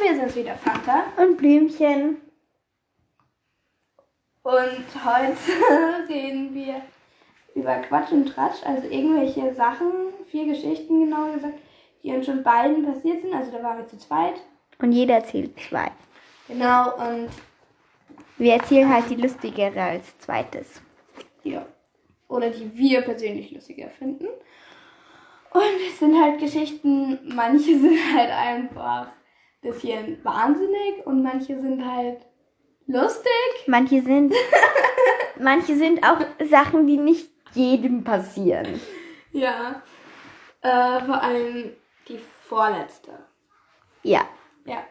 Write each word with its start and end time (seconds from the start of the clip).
Und 0.00 0.06
wir 0.06 0.16
sind 0.16 0.36
wieder 0.36 0.54
Fanta. 0.54 1.04
Und 1.16 1.36
Blümchen. 1.36 2.16
Und 4.42 5.04
heute 5.04 6.08
reden 6.08 6.54
wir 6.54 6.80
über 7.54 7.76
Quatsch 7.76 8.12
und 8.12 8.26
Tratsch, 8.26 8.64
also 8.64 8.88
irgendwelche 8.88 9.54
Sachen, 9.54 9.90
vier 10.30 10.46
Geschichten 10.46 11.04
genau 11.04 11.32
gesagt, 11.32 11.58
die 12.02 12.12
uns 12.12 12.24
schon 12.24 12.42
beiden 12.42 12.84
passiert 12.86 13.20
sind. 13.20 13.34
Also 13.34 13.50
da 13.50 13.62
waren 13.62 13.78
wir 13.78 13.88
zu 13.88 13.98
zweit. 13.98 14.40
Und 14.78 14.92
jeder 14.92 15.16
erzählt 15.16 15.58
zwei. 15.60 15.90
Genau, 16.48 16.96
und 16.96 17.28
Wir 18.38 18.54
erzählen 18.54 18.88
halt 18.88 19.10
die 19.10 19.16
lustigere 19.16 19.82
als 19.82 20.18
zweites. 20.18 20.80
ja. 21.44 21.66
Oder 22.28 22.50
die 22.50 22.74
wir 22.76 23.02
persönlich 23.02 23.50
lustiger 23.50 23.88
finden. 23.88 24.28
Und 25.50 25.62
es 25.88 25.98
sind 25.98 26.18
halt 26.18 26.38
Geschichten, 26.38 27.18
manche 27.34 27.78
sind 27.80 27.98
halt 28.14 28.30
einfach 28.30 29.08
ein 29.08 29.19
bisschen 29.60 30.24
wahnsinnig 30.24 31.04
und 31.06 31.22
manche 31.22 31.60
sind 31.60 31.84
halt 31.84 32.26
lustig. 32.86 33.30
Manche 33.66 34.02
sind, 34.02 34.34
manche 35.38 35.76
sind 35.76 36.04
auch 36.04 36.18
Sachen, 36.48 36.86
die 36.86 36.96
nicht 36.96 37.30
jedem 37.52 38.04
passieren. 38.04 38.80
Ja. 39.32 39.82
Äh, 40.62 41.04
vor 41.04 41.22
allem 41.22 41.72
die 42.08 42.18
vorletzte. 42.42 43.12
Ja. 44.02 44.22
Ja. 44.64 44.82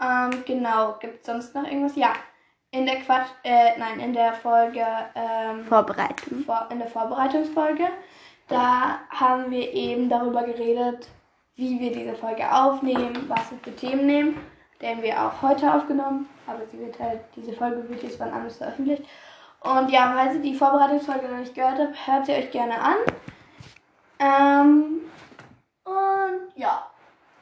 Ähm, 0.00 0.42
genau. 0.46 0.96
Gibt 1.00 1.20
es 1.20 1.26
sonst 1.26 1.54
noch 1.54 1.64
irgendwas? 1.64 1.96
Ja. 1.96 2.12
In 2.70 2.84
der 2.84 2.96
Quatsch, 3.00 3.28
äh, 3.44 3.78
nein, 3.78 3.98
in 3.98 4.12
der 4.12 4.34
Folge, 4.34 4.84
ähm, 5.14 5.64
Vorbereiten. 5.64 6.44
vor, 6.44 6.68
in 6.70 6.78
der 6.78 6.88
Vorbereitungsfolge, 6.88 7.88
da 8.46 9.00
haben 9.08 9.50
wir 9.50 9.72
eben 9.72 10.10
darüber 10.10 10.42
geredet, 10.42 11.08
wie 11.58 11.80
wir 11.80 11.92
diese 11.92 12.14
Folge 12.14 12.50
aufnehmen, 12.50 13.28
was 13.28 13.50
wir 13.50 13.58
für 13.58 13.74
Themen 13.74 14.06
nehmen. 14.06 14.40
Den 14.80 15.02
wir 15.02 15.20
auch 15.20 15.42
heute 15.42 15.74
aufgenommen, 15.74 16.28
aber 16.46 16.60
sie 16.70 16.78
wird 16.78 17.00
halt, 17.00 17.18
diese 17.34 17.52
Folge 17.52 17.88
wird 17.88 18.00
jetzt 18.00 18.20
wann 18.20 18.30
anders 18.30 18.58
veröffentlicht. 18.58 19.02
Und 19.60 19.90
ja, 19.90 20.14
falls 20.14 20.36
ihr 20.36 20.40
die 20.40 20.54
Vorbereitungsfolge 20.54 21.26
noch 21.26 21.38
nicht 21.38 21.56
gehört 21.56 21.80
habt, 21.80 22.06
hört 22.06 22.26
sie 22.26 22.32
euch 22.32 22.52
gerne 22.52 22.80
an. 22.80 22.96
Ähm, 24.20 25.00
und 25.82 26.54
ja, 26.54 26.86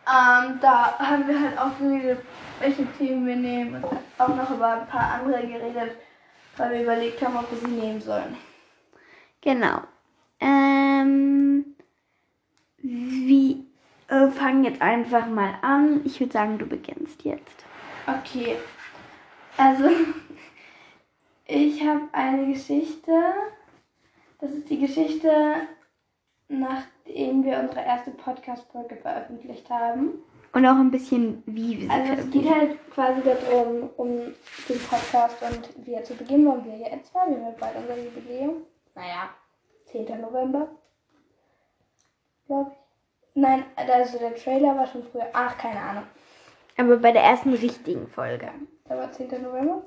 ähm, 0.06 0.58
da 0.62 0.98
haben 0.98 1.28
wir 1.28 1.39
halt 1.39 1.58
auch 1.58 1.78
geredet, 1.78 2.25
welche 2.58 2.86
Themen 2.95 3.27
wir 3.27 3.36
nehmen 3.36 3.84
und 3.84 3.98
auch 4.17 4.34
noch 4.34 4.51
über 4.51 4.69
ein 4.69 4.86
paar 4.86 5.20
andere 5.20 5.47
geredet, 5.47 5.95
weil 6.56 6.70
wir 6.70 6.83
überlegt 6.84 7.23
haben, 7.23 7.36
ob 7.36 7.51
wir 7.51 7.58
sie 7.58 7.67
nehmen 7.67 8.01
sollen. 8.01 8.34
Genau. 9.42 9.83
Ähm, 10.41 11.77
wir 12.78 13.66
äh, 14.08 14.28
fangen 14.28 14.64
jetzt 14.64 14.82
einfach 14.82 15.26
mal 15.26 15.54
an. 15.62 16.02
Ich 16.04 16.20
würde 16.20 16.32
sagen, 16.32 16.58
du 16.58 16.66
beginnst 16.66 17.24
jetzt. 17.24 17.64
Okay, 18.06 18.56
also 19.56 19.88
ich 21.46 21.82
habe 21.82 22.02
eine 22.12 22.52
Geschichte. 22.52 23.12
Das 24.38 24.50
ist 24.52 24.68
die 24.68 24.78
Geschichte, 24.78 25.30
nachdem 26.48 27.44
wir 27.44 27.58
unsere 27.58 27.80
erste 27.80 28.10
Podcast-Folge 28.10 28.96
veröffentlicht 28.96 29.68
haben. 29.70 30.22
Und 30.52 30.64
auch 30.66 30.77
ein 30.77 30.90
bisschen, 30.90 31.42
wie 31.46 31.80
wir 31.80 31.88
sie 31.88 31.90
Also 31.90 32.12
es 32.12 32.30
geht 32.30 32.48
halt 32.48 32.90
quasi 32.90 33.22
darum, 33.22 33.90
um 33.96 34.08
den 34.68 34.80
Podcast 34.88 35.36
und 35.42 35.86
wie 35.86 35.94
er 35.94 36.04
zu 36.04 36.14
Beginn 36.14 36.46
war 36.46 36.54
und 36.54 36.64
wie 36.64 36.82
er 36.82 36.96
jetzt 36.96 37.14
war. 37.14 37.28
Wir 37.28 37.36
haben 37.44 37.54
bald 37.58 37.77
unser 37.77 37.98
Jubiläum. 37.98 38.62
Naja, 38.94 39.30
10. 39.86 40.20
November. 40.20 40.68
Glaube 42.46 42.70
ich. 42.72 42.86
Nein, 43.39 43.67
also 43.77 44.19
der 44.19 44.34
Trailer 44.34 44.75
war 44.75 44.87
schon 44.87 45.05
früher. 45.12 45.29
Ach, 45.34 45.59
keine 45.59 45.79
Ahnung. 45.79 46.05
Aber 46.79 46.97
bei 46.97 47.12
der 47.12 47.23
ersten 47.23 47.53
richtigen 47.53 48.09
Folge. 48.09 48.48
Da 48.89 48.97
war 48.97 49.12
10. 49.12 49.42
November. 49.42 49.83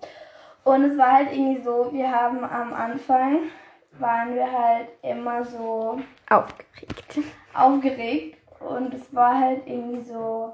Und 0.66 0.84
es 0.84 0.96
war 1.00 1.14
halt 1.14 1.32
irgendwie 1.32 1.60
so, 1.64 1.90
wir 1.92 2.12
haben 2.12 2.44
am 2.44 2.74
Anfang, 2.76 3.50
waren 3.94 4.36
wir 4.36 4.52
halt 4.52 4.90
immer 5.02 5.44
so 5.44 6.00
Aufgeregt. 6.30 7.20
aufgeregt 7.56 8.38
und 8.60 8.94
es 8.94 9.14
war 9.16 9.40
halt 9.40 9.66
irgendwie 9.66 10.04
so, 10.04 10.54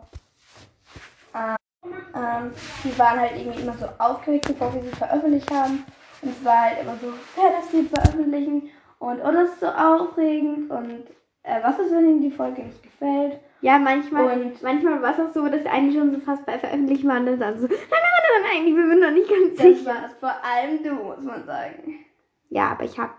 ähm, 1.35 1.93
ähm, 2.15 2.53
die 2.81 2.97
waren 2.97 3.19
halt 3.19 3.33
irgendwie 3.35 3.61
immer 3.61 3.77
so 3.77 3.87
aufgeregt, 3.97 4.47
bevor 4.47 4.73
wir 4.73 4.81
sie 4.83 4.95
veröffentlicht 4.95 5.51
haben. 5.51 5.83
Und 6.21 6.29
es 6.29 6.45
war 6.45 6.61
halt 6.61 6.79
immer 6.79 6.95
so, 6.95 7.07
ja, 7.07 7.49
das 7.59 7.73
wir 7.73 7.89
veröffentlichen 7.89 8.69
und 8.99 9.19
oh, 9.21 9.31
das 9.33 9.49
ist 9.49 9.59
so 9.59 9.67
aufregend 9.67 10.71
und 10.71 11.07
äh, 11.45 11.63
was 11.63 11.79
ist, 11.79 11.91
wenn 11.91 12.07
Ihnen 12.09 12.21
die 12.21 12.31
Folge 12.31 12.63
nicht 12.63 12.81
gefällt? 12.83 13.39
Ja, 13.61 13.79
manchmal, 13.79 14.39
Und- 14.41 14.61
manchmal 14.61 15.01
war 15.01 15.11
es 15.13 15.19
auch 15.19 15.33
so, 15.33 15.47
dass 15.47 15.65
einige 15.65 15.97
schon 15.99 16.11
so 16.13 16.19
fast 16.19 16.45
bei 16.45 16.57
Veröffentlichen 16.59 17.07
waren 17.07 17.27
und 17.27 17.39
dann 17.39 17.57
so, 17.57 17.67
nein, 17.67 17.77
nein, 17.89 17.99
nein, 18.01 18.41
nein, 18.43 18.63
nein, 18.65 18.75
wir 18.75 18.87
sind 18.89 18.99
noch 18.99 19.11
nicht 19.11 19.29
ganz 19.29 19.55
Das 19.55 19.65
sicher. 19.79 19.89
war 19.89 20.05
es 20.05 20.13
vor 20.13 20.33
allem 20.43 20.83
du, 20.83 20.93
muss 21.03 21.21
man 21.21 21.45
sagen. 21.45 22.05
Ja, 22.49 22.71
aber 22.71 22.83
ich 22.83 22.97
habe, 22.99 23.11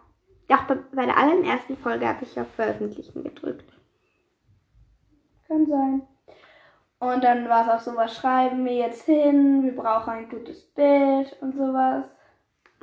doch 0.49 0.63
bei, 0.65 0.77
bei 0.95 1.07
der 1.07 1.17
allerersten 1.17 1.77
Folge 1.79 2.07
habe 2.07 2.25
ich 2.25 2.39
auf 2.39 2.47
Veröffentlichen 2.55 3.25
gedrückt. 3.25 3.65
Kann 5.49 5.67
sein. 5.67 6.03
Und 6.99 7.23
dann 7.25 7.49
war 7.49 7.67
es 7.67 7.73
auch 7.73 7.81
so, 7.93 7.97
was 7.97 8.17
schreiben 8.17 8.65
wir 8.65 8.73
jetzt 8.75 9.03
hin? 9.05 9.63
Wir 9.65 9.75
brauchen 9.77 10.11
ein 10.13 10.29
gutes 10.29 10.63
Bild 10.75 11.37
und 11.41 11.55
sowas. 11.57 12.05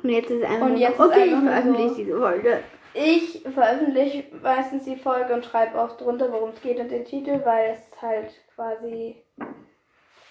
Und 0.04 0.10
jetzt 0.10 0.30
ist 0.30 0.44
es 0.44 0.50
einfach 0.50 0.68
Und 0.68 0.78
jetzt 0.78 1.00
noch, 1.00 1.06
ist 1.08 1.12
okay, 1.12 1.22
einfach 1.34 1.38
ich 1.44 1.50
veröffentliche 1.50 1.90
so- 1.90 1.96
diese 1.96 2.20
Folge. 2.20 2.60
Ich 2.94 3.42
veröffentliche 3.42 4.26
meistens 4.42 4.84
die 4.84 4.96
Folge 4.96 5.34
und 5.34 5.46
schreibe 5.46 5.82
auch 5.82 5.98
drunter, 5.98 6.32
worum 6.32 6.52
es 6.52 6.62
geht 6.62 6.80
und 6.80 6.90
den 6.90 7.06
Titel, 7.06 7.44
weil 7.44 7.72
es 7.72 8.02
halt 8.02 8.32
quasi. 8.54 9.16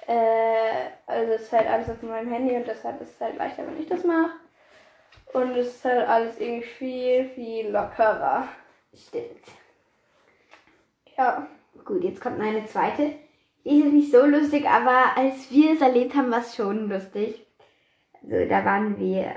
Äh, 0.06 0.90
also 1.06 1.32
es 1.32 1.42
ist 1.42 1.52
halt 1.52 1.68
alles 1.68 1.88
auf 1.90 2.02
meinem 2.02 2.32
Handy 2.32 2.54
und 2.56 2.66
deshalb 2.66 3.00
ist 3.00 3.14
es 3.14 3.20
halt 3.20 3.36
leichter, 3.36 3.66
wenn 3.66 3.80
ich 3.80 3.88
das 3.88 4.04
mache. 4.04 4.30
Und 5.32 5.56
es 5.56 5.68
ist 5.68 5.84
halt 5.84 6.08
alles 6.08 6.38
irgendwie 6.38 6.66
viel, 6.66 7.24
viel 7.30 7.70
lockerer. 7.70 8.48
Stimmt. 8.94 9.44
Ja. 11.16 11.48
Gut, 11.84 12.04
jetzt 12.04 12.20
kommt 12.20 12.38
meine 12.38 12.66
zweite. 12.66 13.14
Die 13.64 13.80
ist 13.80 13.92
nicht 13.92 14.12
so 14.12 14.24
lustig, 14.26 14.68
aber 14.68 15.16
als 15.16 15.50
wir 15.50 15.72
es 15.72 15.80
erlebt 15.80 16.14
haben, 16.14 16.30
war 16.30 16.40
es 16.40 16.54
schon 16.54 16.88
lustig. 16.88 17.46
Also 18.22 18.48
da 18.48 18.64
waren 18.64 18.98
wir 18.98 19.34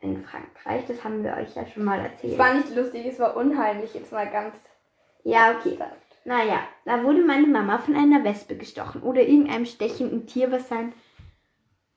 in 0.00 0.24
Frankreich, 0.24 0.84
das 0.86 1.02
haben 1.02 1.24
wir 1.24 1.34
euch 1.34 1.54
ja 1.54 1.66
schon 1.66 1.84
mal 1.84 1.98
Es 2.00 2.12
erzählt. 2.12 2.38
war 2.38 2.54
nicht 2.54 2.74
lustig, 2.74 3.06
es 3.06 3.18
war 3.18 3.36
unheimlich, 3.36 3.94
jetzt 3.94 4.12
mal 4.12 4.28
ganz. 4.30 4.56
Ja, 5.24 5.56
okay. 5.58 5.70
gesagt. 5.70 5.92
Naja, 6.24 6.60
da 6.84 7.02
wurde 7.04 7.24
meine 7.24 7.46
Mama 7.46 7.78
von 7.78 7.94
einer 7.94 8.24
Wespe 8.24 8.56
gestochen 8.56 9.02
oder 9.02 9.22
irgendeinem 9.22 9.64
stechenden 9.64 10.26
Tier, 10.26 10.50
was 10.50 10.68
sein 10.68 10.92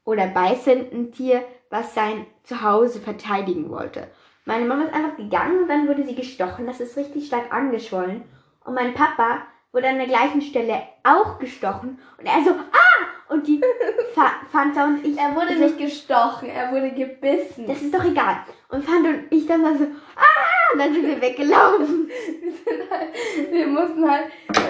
oder 0.03 0.27
beißenden 0.27 1.11
Tier, 1.11 1.43
was 1.69 1.93
sein 1.93 2.25
Zuhause 2.43 2.99
verteidigen 2.99 3.69
wollte. 3.69 4.07
Meine 4.45 4.65
Mama 4.65 4.83
ist 4.83 4.93
einfach 4.93 5.17
gegangen 5.17 5.63
und 5.63 5.67
dann 5.67 5.87
wurde 5.87 6.03
sie 6.05 6.15
gestochen. 6.15 6.65
Das 6.65 6.79
ist 6.79 6.97
richtig 6.97 7.27
stark 7.27 7.53
angeschwollen. 7.53 8.23
Und 8.65 8.73
mein 8.73 8.93
Papa 8.93 9.43
wurde 9.71 9.89
an 9.89 9.97
der 9.97 10.07
gleichen 10.07 10.41
Stelle 10.41 10.81
auch 11.03 11.37
gestochen. 11.37 11.99
Und 12.17 12.25
er 12.25 12.43
so, 12.43 12.51
ah! 12.51 12.88
Und 13.29 13.47
die 13.47 13.61
Fa 14.13 14.31
Fanta 14.51 14.85
und 14.85 15.05
ich. 15.05 15.17
Er 15.17 15.35
wurde 15.35 15.55
nicht 15.55 15.77
gestochen, 15.77 16.49
er 16.49 16.71
wurde 16.71 16.91
gebissen. 16.91 17.67
Das 17.67 17.81
ist 17.81 17.93
doch 17.93 18.03
egal. 18.03 18.37
Und 18.69 18.83
Fanta 18.83 19.09
und 19.09 19.27
ich 19.29 19.45
dann 19.45 19.77
so, 19.77 19.85
ah! 20.15 20.73
Und 20.73 20.79
dann 20.79 20.93
sind 20.93 21.07
wir 21.07 21.21
weggelaufen. 21.21 22.09
wir, 22.41 22.51
sind 22.51 22.91
halt, 22.91 23.51
wir 23.51 23.67
mussten 23.67 24.09
halt, 24.09 24.25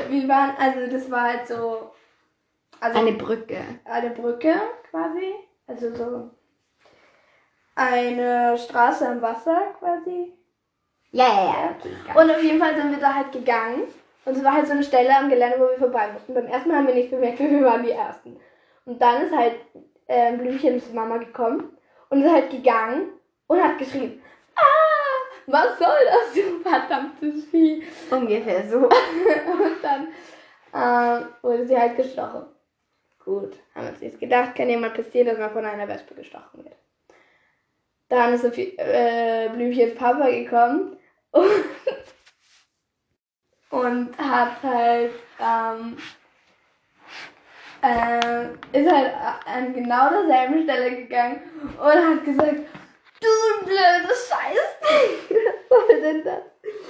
wir 0.09 0.28
waren, 0.28 0.56
also 0.58 0.92
das 0.92 1.09
war 1.12 1.24
halt 1.24 1.48
so, 1.48 1.92
also 2.80 3.00
Eine 3.00 3.14
Brücke. 3.14 3.58
eine 3.86 4.09
Brücke 4.12 4.53
quasi, 4.90 5.34
also 5.68 5.94
so 5.94 6.30
eine 7.75 8.58
Straße 8.58 9.08
am 9.08 9.22
Wasser 9.22 9.74
quasi. 9.80 10.34
Ja, 11.12 11.28
ja, 11.28 11.46
ja. 11.46 11.75
Okay. 11.78 12.22
Und 12.22 12.31
auf 12.31 12.44
jeden 12.44 12.59
Fall 12.59 12.75
sind 12.75 12.92
wir 12.92 13.00
da 13.00 13.16
halt 13.16 13.31
gegangen. 13.31 13.84
Und 14.25 14.38
es 14.38 14.44
war 14.44 14.53
halt 14.53 14.68
so 14.68 14.74
eine 14.74 14.84
Stelle 14.84 15.16
am 15.18 15.30
Gelände, 15.30 15.58
wo 15.59 15.69
wir 15.69 15.78
vorbei 15.78 16.09
mussten. 16.14 16.34
Beim 16.34 16.46
ersten 16.46 16.69
Mal 16.69 16.80
haben 16.80 16.88
wir 16.88 16.94
nicht 16.94 17.09
bemerkt, 17.09 17.40
wir 17.40 17.64
waren 17.64 17.84
die 17.84 17.92
Ersten. 17.92 18.38
Und 18.89 19.00
dann 19.00 19.21
ist 19.21 19.36
halt 19.36 19.53
äh, 20.07 20.36
Blümchens 20.36 20.91
Mama 20.91 21.18
gekommen 21.18 21.77
und 22.09 22.24
ist 22.24 22.31
halt 22.31 22.50
gegangen 22.50 23.09
und 23.45 23.62
hat 23.62 23.77
geschrien, 23.77 24.19
ah, 24.56 25.30
was 25.45 25.77
soll 25.77 26.06
das, 26.06 26.33
du 26.33 26.59
verdammtes 26.68 27.45
Vieh. 27.45 27.83
Ungefähr 28.09 28.68
so. 28.68 28.77
Und 28.88 29.77
dann 29.83 30.07
äh, 30.74 31.25
wurde 31.44 31.68
sie 31.68 31.77
halt 31.77 31.97
gestochen. 31.97 32.47
Gut, 33.24 33.57
haben 33.75 33.86
wir 33.86 33.91
uns 33.91 34.01
jetzt 34.01 34.19
gedacht, 34.19 34.56
kann 34.56 34.69
jemand 34.69 34.95
passieren, 34.95 35.27
dass 35.27 35.38
man 35.38 35.51
von 35.51 35.65
einer 35.65 35.88
Wespe 35.88 36.15
gestochen 36.15 36.63
wird. 36.63 36.75
Dann 38.07 38.33
ist 38.33 38.41
Sophie, 38.41 38.75
äh, 38.77 39.50
Blümchens 39.50 39.94
Papa 39.94 40.31
gekommen 40.31 40.97
und, 41.30 41.65
und 43.69 44.18
hat 44.18 44.63
halt, 44.63 45.12
ähm, 45.39 45.95
äh, 47.81 48.46
ist 48.81 48.92
halt 48.92 49.12
an 49.46 49.74
genau 49.74 50.10
derselben 50.10 50.64
Stelle 50.64 50.96
gegangen 50.96 51.42
und 51.78 51.81
hat 51.86 52.26
gesagt, 52.26 52.56
du 53.22 53.66
blödes 53.66 54.30
Scheißding, 54.30 55.38
was 55.70 55.88
soll 55.88 56.02
denn 56.02 56.24
das? 56.24 56.42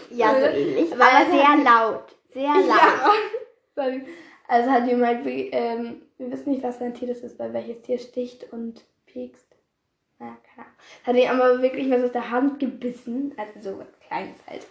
Ja, 0.10 0.32
so 0.32 0.46
Äh, 0.46 0.62
ähnlich. 0.62 0.92
weil 0.92 1.02
Aber 1.08 1.26
es 1.26 1.32
sehr 1.32 1.48
halt- 1.48 1.64
laut. 1.64 2.16
Sehr 2.34 2.44
laut. 2.48 2.68
Ja. 2.68 3.12
Sorry. 3.76 4.06
Also 4.48 4.72
hat 4.72 4.88
ihm 4.88 5.06
halt, 5.06 5.26
wie- 5.26 5.50
ähm, 5.52 6.02
wir 6.18 6.32
wissen 6.32 6.52
nicht, 6.52 6.64
was 6.64 6.78
für 6.78 6.86
ein 6.86 6.94
Tier 6.94 7.08
das 7.10 7.20
ist, 7.20 7.38
weil 7.40 7.54
welches 7.54 7.82
Tier 7.84 8.00
sticht 8.00 8.52
und 8.52 8.84
piekst. 9.06 9.46
Naja, 10.18 10.36
keine 10.56 10.66
Ahnung. 10.68 10.76
Hat 11.06 11.16
ihm 11.36 11.42
aber 11.42 11.62
wirklich 11.62 11.90
was 11.92 12.04
aus 12.04 12.12
der 12.12 12.30
Hand 12.30 12.60
gebissen, 12.60 13.34
also 13.38 13.54
so 13.72 13.80
was 13.80 13.88
Kleines 14.08 14.40
halt. 14.50 14.66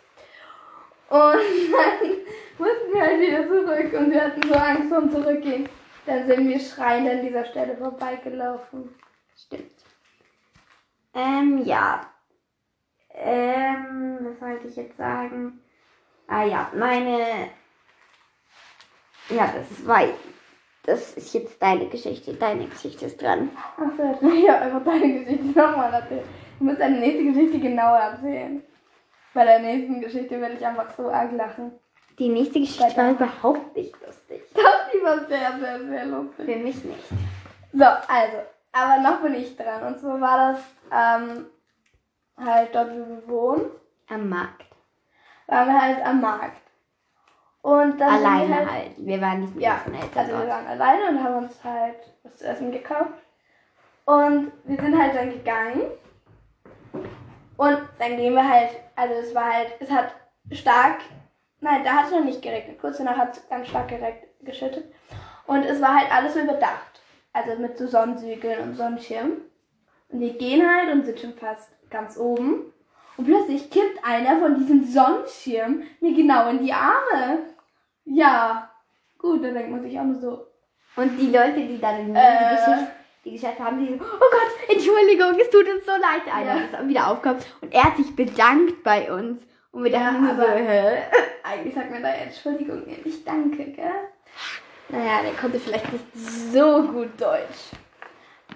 Und 1.10 1.40
dann 1.72 2.10
mussten 2.58 2.92
wir 2.92 3.00
halt 3.00 3.20
wieder 3.20 3.46
zurück 3.46 3.92
und 3.98 4.10
wir 4.12 4.24
hatten 4.24 4.42
so 4.46 4.54
Angst 4.54 4.88
vom 4.92 5.10
Zurückgehen. 5.10 5.68
Dann 6.08 6.26
sind 6.26 6.48
wir 6.48 6.58
schreiend 6.58 7.06
an 7.06 7.20
dieser 7.20 7.44
Stelle 7.44 7.76
vorbeigelaufen. 7.76 8.94
Stimmt. 9.36 9.84
Ähm, 11.12 11.62
ja. 11.66 12.00
Ähm, 13.10 14.18
was 14.22 14.40
wollte 14.40 14.68
ich 14.68 14.76
jetzt 14.76 14.96
sagen? 14.96 15.60
Ah 16.26 16.44
ja, 16.44 16.70
meine. 16.74 17.50
Ja, 19.28 19.52
das 19.54 19.86
war. 19.86 20.02
Das 20.84 21.12
ist 21.12 21.34
jetzt 21.34 21.60
deine 21.60 21.88
Geschichte. 21.88 22.32
Deine 22.32 22.68
Geschichte 22.68 23.04
ist 23.04 23.20
dran. 23.20 23.50
Achso, 23.76 24.26
ich 24.34 24.50
auch 24.50 24.62
einfach 24.62 24.84
deine 24.84 25.12
Geschichte 25.12 25.46
nochmal 25.48 25.92
erzählen. 25.92 26.24
Du 26.58 26.64
musst 26.64 26.80
deine 26.80 27.00
nächste 27.00 27.24
Geschichte 27.24 27.60
genauer 27.60 27.98
erzählen. 27.98 28.62
Bei 29.34 29.44
der 29.44 29.58
nächsten 29.58 30.00
Geschichte 30.00 30.40
werde 30.40 30.54
ich 30.54 30.64
einfach 30.64 30.88
so 30.96 31.10
arg 31.10 31.32
lachen. 31.32 31.72
Die 32.18 32.28
nächste 32.28 32.60
Geschichte 32.60 32.96
war 32.96 33.10
überhaupt 33.10 33.76
nicht 33.76 33.94
lustig. 34.04 34.42
Das 34.54 34.90
die 34.92 35.02
war 35.04 35.18
sehr, 35.26 35.58
sehr, 35.58 35.78
sehr 35.86 36.06
lustig. 36.06 36.44
Für 36.46 36.56
mich 36.56 36.84
nicht. 36.84 37.04
So, 37.72 37.84
also, 37.84 38.38
aber 38.72 39.00
noch 39.02 39.20
bin 39.20 39.34
ich 39.34 39.56
dran. 39.56 39.82
Und 39.84 39.98
zwar 40.00 40.20
war 40.20 40.52
das 40.52 40.60
ähm, 40.90 41.46
halt 42.36 42.74
dort, 42.74 42.90
wo 42.90 42.96
wir 43.06 43.28
wohnen, 43.28 43.70
Am 44.08 44.28
Markt. 44.28 44.64
waren 45.46 45.68
wir 45.68 45.80
halt 45.82 46.04
am 46.04 46.20
Markt. 46.20 46.60
Und 47.62 48.00
dann 48.00 48.08
Alleine 48.24 48.48
wir 48.48 48.56
halt, 48.56 48.70
halt. 48.70 48.90
Wir 48.98 49.20
waren 49.20 49.40
nicht 49.40 49.54
mit 49.54 49.62
Ja, 49.64 49.74
unseren 49.84 49.94
Eltern 50.02 50.18
also 50.18 50.32
wir 50.32 50.38
dort. 50.38 50.48
waren 50.48 50.66
alleine 50.66 51.08
und 51.08 51.22
haben 51.24 51.44
uns 51.44 51.62
halt 51.64 51.96
was 52.22 52.38
zu 52.38 52.46
essen 52.46 52.72
gekauft. 52.72 53.12
Und 54.06 54.52
wir 54.64 54.80
sind 54.80 54.98
halt 54.98 55.14
dann 55.14 55.30
gegangen. 55.30 55.82
Und 57.56 57.78
dann 57.98 58.16
gehen 58.16 58.34
wir 58.34 58.48
halt, 58.48 58.70
also 58.96 59.14
es 59.14 59.34
war 59.34 59.52
halt, 59.52 59.68
es 59.80 59.90
hat 59.90 60.14
stark, 60.52 60.98
nein, 61.60 61.82
da 61.84 61.90
hat 61.92 62.06
es 62.06 62.12
noch 62.12 62.24
nicht 62.24 62.42
geregnet. 62.42 62.78
Kurz 62.80 62.98
danach 62.98 63.16
hat 63.16 63.36
es 63.36 63.48
ganz 63.48 63.68
stark 63.68 63.90
geschüttet. 64.42 64.84
Und 65.46 65.64
es 65.64 65.80
war 65.80 65.94
halt 65.96 66.12
alles 66.12 66.36
überdacht. 66.36 67.00
Also 67.32 67.60
mit 67.60 67.76
so 67.78 67.86
Sonnensügeln 67.86 68.60
und 68.60 68.76
Sonnenschirm. 68.76 69.32
Und 70.08 70.20
wir 70.20 70.32
gehen 70.34 70.66
halt 70.68 70.92
und 70.92 71.04
sind 71.04 71.20
schon 71.20 71.34
fast 71.34 71.70
ganz 71.90 72.16
oben. 72.16 72.72
Und 73.16 73.24
plötzlich 73.26 73.70
kippt 73.70 74.04
einer 74.04 74.38
von 74.38 74.56
diesem 74.58 74.84
Sonnenschirm 74.84 75.82
mir 76.00 76.14
genau 76.14 76.48
in 76.50 76.64
die 76.64 76.72
Arme. 76.72 77.40
Ja, 78.04 78.70
gut, 79.18 79.44
da 79.44 79.50
denkt 79.50 79.70
man 79.70 79.82
sich 79.82 79.98
auch 79.98 80.04
nur 80.04 80.20
so. 80.20 80.46
Und 80.96 81.16
die 81.18 81.30
Leute, 81.30 81.60
die 81.60 81.78
dann 81.80 82.00
in 82.00 82.14
die 82.14 82.20
Äh. 82.20 82.50
Geschichte, 82.54 82.90
die 83.24 83.32
Geschichte 83.32 83.64
haben, 83.64 83.78
die 83.84 83.92
so, 83.98 84.04
oh 84.04 84.18
Gott, 84.18 84.68
Entschuldigung, 84.76 85.38
es 85.40 85.50
tut 85.50 85.68
uns 85.68 85.84
so 85.84 85.92
leid. 85.92 86.22
Einer 86.32 86.56
Ja. 86.58 86.64
ist 86.64 86.72
dann 86.72 86.88
wieder 86.88 87.08
aufkommt. 87.10 87.44
Und 87.60 87.72
er 87.74 87.84
hat 87.84 87.96
sich 87.96 88.14
bedankt 88.16 88.82
bei 88.82 89.12
uns. 89.12 89.42
Und 89.72 89.84
wir 89.84 89.90
dachten 89.90 90.24
nur 90.24 90.34
so, 90.34 90.42
hä? 90.42 91.02
Eigentlich 91.42 91.74
sagt 91.74 91.90
man 91.90 92.02
da 92.02 92.08
Entschuldigung, 92.10 92.82
nicht 92.86 93.26
danke, 93.26 93.64
gell? 93.72 93.90
Naja, 94.88 95.22
der 95.22 95.32
konnte 95.32 95.58
vielleicht 95.58 95.92
nicht 95.92 96.04
so 96.14 96.82
gut 96.82 97.20
Deutsch. 97.20 97.72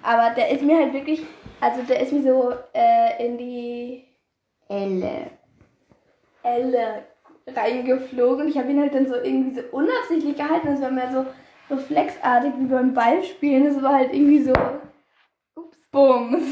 Aber 0.01 0.33
der 0.35 0.49
ist 0.49 0.63
mir 0.63 0.77
halt 0.77 0.93
wirklich, 0.93 1.25
also 1.61 1.81
der 1.83 2.01
ist 2.01 2.11
mir 2.11 2.23
so 2.23 2.53
äh, 2.73 3.25
in 3.25 3.37
die 3.37 4.03
Elle. 4.67 5.31
Elle 6.43 7.03
reingeflogen. 7.47 8.47
Ich 8.47 8.57
habe 8.57 8.71
ihn 8.71 8.81
halt 8.81 8.95
dann 8.95 9.07
so 9.07 9.15
irgendwie 9.15 9.55
so 9.55 9.61
unabsichtlich 9.71 10.35
gehalten. 10.35 10.67
Das 10.67 10.81
war 10.81 10.91
mehr 10.91 11.11
so 11.11 11.25
reflexartig 11.73 12.53
wie 12.57 12.65
beim 12.65 12.93
Ballspielen. 12.93 13.65
Das 13.65 13.81
war 13.81 13.93
halt 13.93 14.13
irgendwie 14.13 14.41
so. 14.41 14.53
Ups, 15.55 15.77
bumm. 15.91 16.41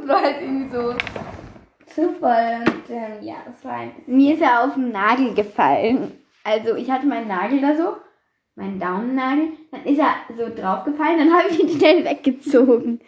Das 0.00 0.08
war 0.08 0.22
halt 0.22 0.40
irgendwie 0.40 0.74
so 0.74 0.94
Zufall. 1.94 2.60
Und 2.66 2.90
ähm, 2.90 3.22
ja, 3.22 3.36
das 3.46 3.64
war 3.64 3.72
ein 3.74 3.92
Mir 4.06 4.34
ist 4.34 4.42
er 4.42 4.64
auf 4.64 4.74
den 4.74 4.92
Nagel 4.92 5.34
gefallen. 5.34 6.12
Also 6.44 6.74
ich 6.74 6.90
hatte 6.90 7.06
meinen 7.06 7.28
Nagel 7.28 7.60
da 7.60 7.76
so, 7.76 7.96
meinen 8.54 8.80
Daumennagel. 8.80 9.48
Dann 9.70 9.84
ist 9.84 9.98
er 9.98 10.14
so 10.36 10.48
draufgefallen, 10.54 11.18
dann 11.18 11.32
habe 11.32 11.48
ich 11.48 11.60
ihn 11.60 11.68
schnell 11.78 12.04
weggezogen. 12.04 13.00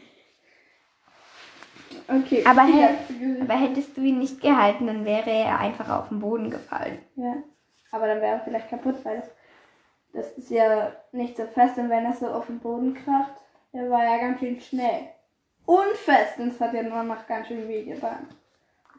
Okay. 2.09 2.45
Aber, 2.45 2.63
hä- 2.63 3.41
aber 3.41 3.55
hättest 3.55 3.97
du 3.97 4.01
ihn 4.03 4.19
nicht 4.19 4.41
gehalten, 4.41 4.87
dann 4.87 5.05
wäre 5.05 5.31
er 5.31 5.59
einfach 5.61 5.89
auf 5.89 6.09
den 6.09 6.21
Boden 6.21 6.51
gefallen. 6.51 6.99
Ja. 7.17 7.35
Aber 7.91 8.07
dann 8.07 8.21
wäre 8.21 8.37
er 8.37 8.41
vielleicht 8.41 8.69
kaputt, 8.71 8.97
weil 9.05 9.17
das, 9.19 9.31
das 10.13 10.39
ist 10.39 10.51
ja 10.51 10.93
nicht 11.13 11.37
so 11.37 11.45
fest 11.45 11.79
und 11.79 11.91
wenn 11.91 12.05
das 12.05 12.21
so 12.21 12.27
auf 12.27 12.47
den 12.47 12.59
Boden 12.59 12.95
kracht, 12.95 13.33
der 13.73 13.89
war 13.91 14.03
ja 14.05 14.19
ganz 14.19 14.41
schön 14.41 14.61
schnell. 14.61 15.09
Und 15.65 15.97
fest 15.97 16.39
und 16.39 16.49
es 16.49 16.61
hat 16.61 16.75
ja 16.75 16.83
nur 16.83 17.03
noch 17.03 17.27
ganz 17.27 17.49
schön 17.49 17.69
weh 17.69 17.85
getan. 17.85 18.29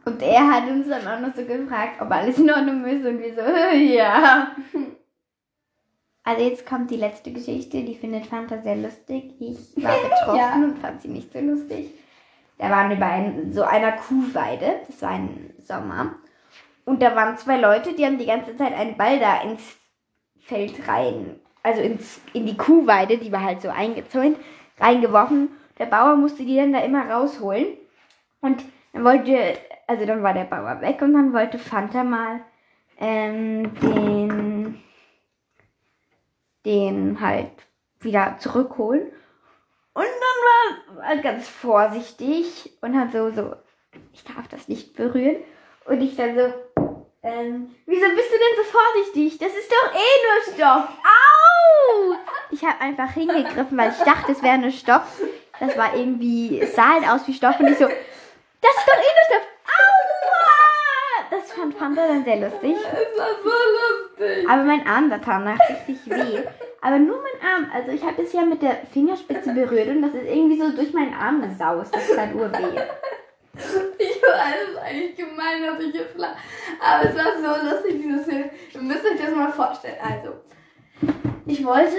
Und 0.05 0.21
er 0.21 0.51
hat 0.51 0.69
uns 0.69 0.87
dann 0.89 1.07
auch 1.07 1.25
noch 1.27 1.35
so 1.35 1.43
gefragt, 1.45 2.01
ob 2.01 2.11
alles 2.11 2.37
in 2.37 2.49
Ordnung 2.51 2.83
ist 2.85 3.05
und 3.05 3.19
wir 3.19 3.33
so, 3.33 3.41
ja. 3.77 4.53
Also 6.25 6.43
jetzt 6.43 6.65
kommt 6.65 6.89
die 6.91 6.97
letzte 6.97 7.31
Geschichte, 7.31 7.83
die 7.83 7.95
findet 7.95 8.25
Fanta 8.25 8.61
sehr 8.61 8.75
lustig. 8.77 9.33
Ich 9.39 9.83
war 9.83 9.95
betroffen 10.03 10.37
Ja. 10.37 10.53
und 10.55 10.79
fand 10.79 11.01
sie 11.01 11.09
nicht 11.09 11.31
so 11.31 11.39
lustig. 11.39 11.91
Da 12.57 12.69
waren 12.69 12.89
wir 12.89 12.97
bei 12.97 13.09
ein, 13.09 13.51
so 13.51 13.63
einer 13.63 13.93
Kuhweide, 13.93 14.81
das 14.87 15.01
war 15.01 15.11
ein 15.11 15.53
Sommer. 15.59 16.15
Und 16.85 17.01
da 17.01 17.15
waren 17.15 17.37
zwei 17.37 17.57
Leute, 17.57 17.93
die 17.93 18.05
haben 18.05 18.17
die 18.17 18.25
ganze 18.25 18.55
Zeit 18.55 18.73
einen 18.73 18.97
Ball 18.97 19.19
da 19.19 19.41
ins 19.41 19.61
Feld 20.41 20.87
rein, 20.87 21.39
also 21.61 21.81
ins, 21.81 22.19
in 22.33 22.45
die 22.45 22.57
Kuhweide, 22.57 23.17
die 23.17 23.31
war 23.31 23.41
halt 23.41 23.61
so 23.61 23.69
eingezäunt, 23.69 24.37
reingeworfen. 24.79 25.49
Der 25.79 25.85
Bauer 25.85 26.15
musste 26.17 26.43
die 26.43 26.57
dann 26.57 26.73
da 26.73 26.79
immer 26.79 27.09
rausholen. 27.09 27.67
Und 28.41 28.63
dann 28.91 29.03
wollte, 29.05 29.57
also 29.87 30.05
dann 30.05 30.23
war 30.23 30.33
der 30.33 30.45
Bauer 30.45 30.81
weg 30.81 31.01
und 31.01 31.13
dann 31.13 31.33
wollte 31.33 31.59
Fanta 31.59 32.03
mal 32.03 32.41
ähm, 32.99 33.73
den, 33.79 34.83
den 36.65 37.19
halt 37.19 37.51
wieder 37.99 38.37
zurückholen. 38.39 39.11
Und 39.93 40.05
dann 40.05 40.97
war 40.97 41.09
er 41.09 41.17
ganz 41.17 41.47
vorsichtig 41.47 42.77
und 42.81 42.97
hat 42.97 43.11
so, 43.11 43.31
so, 43.31 43.55
ich 44.11 44.23
darf 44.23 44.47
das 44.47 44.67
nicht 44.67 44.95
berühren. 44.95 45.37
Und 45.85 46.01
ich 46.01 46.15
dann 46.15 46.35
so, 46.35 46.53
ähm, 47.21 47.75
wieso 47.85 48.05
bist 48.15 48.31
du 48.31 48.37
denn 48.37 48.57
so 48.57 48.63
vorsichtig? 48.63 49.37
Das 49.37 49.53
ist 49.53 49.71
doch 49.71 49.93
eh 49.93 49.95
nur 49.95 50.55
Stoff. 50.55 50.89
Au! 51.03 52.15
Ich 52.51 52.63
habe 52.63 52.81
einfach 52.81 53.11
hingegriffen, 53.11 53.77
weil 53.77 53.91
ich 53.91 54.03
dachte, 54.03 54.31
es 54.31 54.41
wäre 54.41 54.57
nur 54.57 54.71
Stoff. 54.71 55.21
Das 55.59 55.77
war 55.77 55.95
irgendwie, 55.95 56.59
es 56.59 56.75
sah 56.75 56.93
halt 56.93 57.07
aus 57.07 57.27
wie 57.27 57.33
Stoff 57.33 57.59
und 57.59 57.67
ich 57.67 57.77
so, 57.77 57.85
das 57.85 58.77
ist 58.77 58.87
doch 58.87 58.95
eh 58.95 58.97
nur 58.97 59.25
Stoff. 59.27 59.52
Das 61.63 61.79
fand 61.79 61.95
Fanta 61.95 62.07
dann 62.07 62.23
sehr 62.23 62.37
lustig. 62.37 62.75
Das 62.83 63.17
war 63.17 63.27
so 63.43 64.19
lustig. 64.19 64.49
Aber 64.49 64.63
mein 64.63 64.85
Arm 64.85 65.09
da 65.09 65.17
tat 65.17 65.43
nach 65.43 65.59
richtig 65.69 66.09
weh. 66.09 66.43
Aber 66.81 66.99
nur 66.99 67.17
mein 67.17 67.49
Arm. 67.49 67.71
Also 67.73 67.91
ich 67.91 68.03
habe 68.03 68.21
es 68.21 68.33
ja 68.33 68.41
mit 68.41 68.61
der 68.61 68.77
Fingerspitze 68.91 69.53
berührt 69.53 69.87
und 69.89 70.01
das 70.01 70.13
ist 70.13 70.27
irgendwie 70.27 70.59
so 70.59 70.71
durch 70.71 70.93
meinen 70.93 71.13
Arm 71.13 71.41
gesaust. 71.41 71.95
Das 71.95 72.07
tat 72.15 72.33
urweh. 72.33 72.81
Ich 73.55 74.19
weiß, 74.19 74.55
es 74.63 74.71
ist 74.71 74.81
eigentlich 74.81 75.15
gemein, 75.15 75.61
dass 75.61 75.79
ich 75.79 75.93
jetzt 75.93 76.17
lache. 76.17 76.37
Aber 76.81 77.07
es 77.07 77.15
war 77.15 77.33
so 77.37 77.69
lustig, 77.69 78.01
diese 78.01 78.23
Szene. 78.23 78.49
Ihr 78.73 78.81
müsst 78.81 79.05
euch 79.05 79.21
das 79.21 79.35
mal 79.35 79.51
vorstellen. 79.51 79.97
Also, 80.01 80.33
ich 81.45 81.63
wollte 81.63 81.95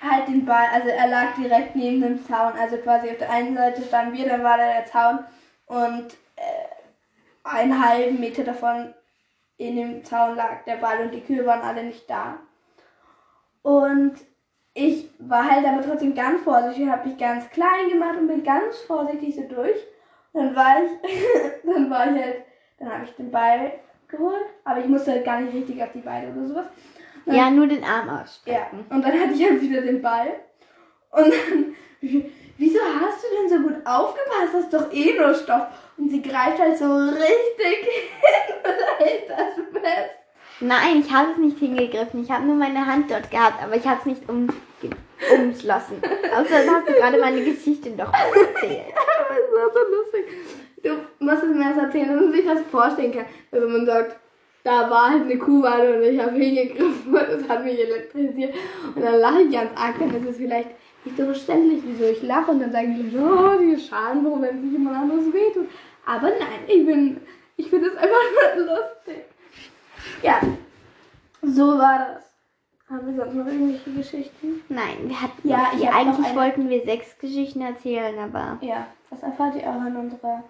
halt 0.00 0.28
den 0.28 0.46
Ball, 0.46 0.66
also 0.72 0.88
er 0.88 1.08
lag 1.08 1.34
direkt 1.36 1.74
neben 1.74 2.00
dem 2.00 2.24
Zaun. 2.24 2.52
Also 2.52 2.76
quasi 2.76 3.10
auf 3.10 3.18
der 3.18 3.30
einen 3.30 3.56
Seite 3.56 3.82
standen 3.82 4.16
wir, 4.16 4.28
dann 4.28 4.44
war 4.44 4.56
da 4.56 4.72
der 4.72 4.86
Zaun 4.86 5.18
und 5.66 6.16
einen 7.48 7.84
halben 7.84 8.20
Meter 8.20 8.44
davon 8.44 8.94
in 9.56 9.76
dem 9.76 10.04
Zaun 10.04 10.36
lag 10.36 10.64
der 10.66 10.76
Ball 10.76 11.00
und 11.00 11.12
die 11.12 11.20
Kühe 11.20 11.44
waren 11.44 11.62
alle 11.62 11.82
nicht 11.84 12.08
da. 12.08 12.38
Und 13.62 14.14
ich 14.74 15.10
war 15.18 15.50
halt 15.50 15.66
aber 15.66 15.82
trotzdem 15.82 16.14
ganz 16.14 16.42
vorsichtig 16.42 16.84
und 16.84 16.92
habe 16.92 17.08
mich 17.08 17.18
ganz 17.18 17.50
klein 17.50 17.88
gemacht 17.90 18.16
und 18.16 18.28
bin 18.28 18.44
ganz 18.44 18.78
vorsichtig 18.86 19.34
so 19.34 19.42
durch. 19.42 19.76
Und 20.32 20.44
dann 20.44 20.56
war 20.56 20.76
ich, 20.82 20.90
dann 21.64 21.90
war 21.90 22.06
ich 22.14 22.22
halt, 22.22 22.36
dann 22.78 22.92
habe 22.92 23.04
ich 23.04 23.10
den 23.16 23.30
Ball 23.30 23.72
geholt, 24.06 24.46
aber 24.64 24.80
ich 24.80 24.86
musste 24.86 25.10
halt 25.10 25.24
gar 25.24 25.40
nicht 25.40 25.54
richtig 25.54 25.82
auf 25.82 25.92
die 25.92 26.00
Beine 26.00 26.30
oder 26.32 26.46
sowas. 26.46 26.66
Und 27.26 27.34
Ja, 27.34 27.50
nur 27.50 27.66
den 27.66 27.82
Arm 27.82 28.06
ja, 28.06 28.22
ausstrecken. 28.22 28.86
und 28.88 29.02
dann 29.04 29.20
hatte 29.20 29.32
ich 29.34 29.42
halt 29.44 29.60
wieder 29.60 29.82
den 29.82 30.00
Ball. 30.00 30.28
Und 31.10 31.32
dann, 31.32 31.76
wieso 32.58 32.80
hast 32.80 33.24
du 33.24 33.28
denn 33.36 33.48
so 33.48 33.68
gut 33.68 33.86
aufgepasst? 33.86 34.54
Das 34.54 34.64
ist 34.64 34.74
doch 34.74 34.92
eh 34.92 35.14
nur 35.18 35.34
Stoff. 35.34 35.66
Und 35.96 36.10
sie 36.10 36.22
greift 36.22 36.58
halt 36.58 36.78
so 36.78 36.92
richtig 36.92 37.26
hin 37.84 38.54
und 38.64 39.04
hält 39.04 39.28
das 39.28 39.82
fest. 39.82 40.10
Nein, 40.60 41.04
ich 41.04 41.12
habe 41.12 41.32
es 41.32 41.38
nicht 41.38 41.58
hingegriffen. 41.58 42.22
Ich 42.22 42.30
habe 42.30 42.44
nur 42.44 42.56
meine 42.56 42.84
Hand 42.84 43.10
dort 43.10 43.30
gehabt, 43.30 43.62
aber 43.62 43.76
ich 43.76 43.86
habe 43.86 44.00
es 44.00 44.06
nicht 44.06 44.28
um, 44.28 44.48
umschlossen. 45.32 46.02
Außerdem 46.36 46.70
hast 46.70 46.88
du 46.88 46.92
gerade 46.94 47.18
meine 47.18 47.44
Geschichte 47.44 47.90
doch 47.90 48.12
erzählt. 48.12 48.92
Aber 49.20 49.36
es 49.38 49.54
war 49.54 49.72
so 49.72 49.96
lustig. 49.96 50.24
Du 50.82 51.24
musst 51.24 51.42
es 51.44 51.54
mir 51.54 51.64
erst 51.64 51.78
erzählen, 51.78 52.08
dass 52.08 52.20
man 52.20 52.32
sich 52.32 52.44
das 52.44 52.60
vorstellen 52.70 53.12
kann. 53.12 53.26
Wenn 53.50 53.72
man 53.72 53.86
sagt, 53.86 54.16
da 54.64 54.90
war 54.90 55.10
halt 55.10 55.22
eine 55.22 55.38
Kuhweide 55.38 55.96
und 55.96 56.02
ich 56.02 56.20
habe 56.20 56.36
hingegriffen 56.36 57.14
und 57.14 57.28
es 57.28 57.48
hat 57.48 57.64
mich 57.64 57.78
elektrisiert. 57.78 58.54
Und 58.94 59.02
dann 59.02 59.20
lache 59.20 59.42
ich 59.42 59.52
ganz 59.52 59.70
arg, 59.76 59.94
das 59.98 60.30
ist 60.30 60.38
vielleicht 60.38 60.70
nicht 61.08 61.16
so 61.16 61.24
verständlich, 61.24 61.82
wieso 61.84 62.04
ich 62.04 62.22
lache. 62.22 62.50
Und 62.50 62.60
dann 62.60 62.72
sagen 62.72 62.94
die 62.94 63.16
Leute, 63.16 63.34
oh, 63.34 63.58
die 63.58 63.80
Schadenfroh, 63.80 64.40
wenn 64.40 64.62
sich 64.62 64.72
jemand 64.72 64.96
anderes 64.96 65.32
wehtut. 65.32 65.68
Aber 66.06 66.28
nein, 66.28 66.60
ich 66.66 66.86
bin, 66.86 67.20
ich 67.56 67.68
finde 67.68 67.88
es 67.88 67.96
einfach 67.96 68.56
nur 68.56 68.66
lustig. 68.66 69.24
Ja, 70.22 70.40
so 71.42 71.78
war 71.78 71.98
das. 72.14 72.28
Haben 72.90 73.06
wir 73.06 73.22
sonst 73.22 73.34
noch 73.34 73.46
irgendwelche 73.46 73.90
Geschichten? 73.90 74.62
Nein, 74.70 74.96
wir 75.08 75.20
hatten 75.20 75.46
Ja, 75.46 75.58
noch 75.58 75.74
ich 75.74 75.88
Eigentlich 75.90 76.34
wollten 76.34 76.70
wir 76.70 76.82
sechs 76.84 77.18
Geschichten 77.18 77.60
erzählen, 77.60 78.18
aber 78.18 78.56
Ja, 78.62 78.86
das 79.10 79.22
erfahrt 79.22 79.56
ihr 79.56 79.68
auch 79.68 79.84
in 79.86 79.94
unserer. 79.94 80.42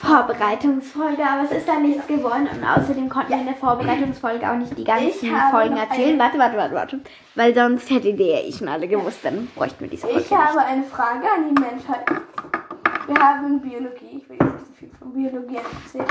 Vorbereitungsfolge, 0.00 1.22
aber 1.22 1.44
es 1.44 1.52
ist 1.52 1.68
da 1.68 1.78
nichts 1.78 2.06
geworden 2.06 2.48
und 2.50 2.64
außerdem 2.64 3.10
konnten 3.10 3.30
wir 3.30 3.38
in 3.38 3.44
der 3.44 3.54
Vorbereitungsfolge 3.54 4.50
auch 4.50 4.56
nicht 4.56 4.76
die 4.78 4.84
ganzen 4.84 5.36
Folgen 5.50 5.76
erzählen. 5.76 6.18
Warte, 6.18 6.38
warte, 6.38 6.56
warte, 6.56 6.74
warte. 6.74 7.00
Weil 7.34 7.54
sonst 7.54 7.90
hätte 7.90 8.14
der 8.14 8.46
ich 8.46 8.56
schon 8.56 8.68
alle 8.68 8.88
gewusst, 8.88 9.18
dann 9.22 9.48
bräuchten 9.54 9.80
wir 9.80 9.88
diese 9.88 10.06
Folge. 10.06 10.20
Ich 10.20 10.32
habe 10.32 10.58
eine 10.60 10.84
Frage 10.84 11.26
an 11.30 11.54
die 11.54 11.60
Menschheit. 11.60 12.06
Wir 13.06 13.16
haben 13.16 13.60
Biologie, 13.60 14.22
ich 14.22 14.28
will 14.30 14.38
jetzt 14.40 14.52
nicht 14.54 14.66
so 14.66 14.72
viel 14.72 14.90
von 14.98 15.12
Biologie 15.12 15.56
erzählen. 15.56 16.06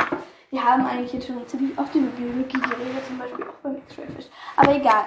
Wir 0.51 0.63
haben 0.63 0.85
eigentlich 0.85 1.13
jetzt 1.13 1.25
schon 1.25 1.47
ziemlich 1.47 1.77
oft 1.77 1.93
über 1.95 2.07
Biologie 2.09 2.59
geredet, 2.59 3.05
zum 3.07 3.17
Beispiel 3.17 3.45
auch 3.45 3.59
beim 3.63 3.77
X-Ray-Fisch. 3.77 4.25
Aber 4.55 4.75
egal. 4.75 5.05